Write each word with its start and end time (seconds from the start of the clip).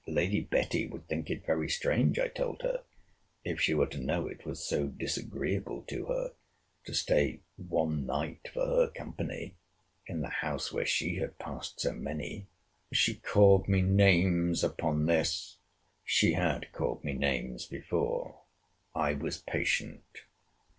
Lady 0.07 0.39
Betty 0.41 0.87
would 0.87 1.07
think 1.07 1.29
it 1.29 1.45
very 1.45 1.69
strange, 1.69 2.17
I 2.17 2.27
told 2.27 2.63
her, 2.63 2.81
if 3.43 3.61
she 3.61 3.75
were 3.75 3.85
to 3.85 3.99
know 3.99 4.25
it 4.25 4.47
was 4.47 4.67
so 4.67 4.87
disagreeable 4.87 5.83
to 5.89 6.05
her 6.05 6.33
to 6.85 6.93
stay 6.95 7.41
one 7.57 8.07
night 8.07 8.47
for 8.51 8.65
her 8.65 8.87
company 8.87 9.53
in 10.07 10.21
the 10.21 10.29
house 10.41 10.71
where 10.73 10.87
she 10.87 11.17
had 11.17 11.37
passed 11.37 11.79
so 11.81 11.93
many. 11.93 12.47
She 12.91 13.13
called 13.13 13.67
me 13.67 13.83
names 13.83 14.63
upon 14.63 15.05
this—she 15.05 16.33
had 16.33 16.71
called 16.71 17.03
me 17.03 17.13
names 17.13 17.67
before.—I 17.67 19.13
was 19.13 19.43
patient. 19.43 20.03